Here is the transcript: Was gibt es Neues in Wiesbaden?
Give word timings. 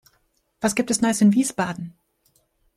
Was 0.61 0.73
gibt 0.73 0.89
es 0.89 1.01
Neues 1.01 1.21
in 1.21 1.33
Wiesbaden? 1.35 1.93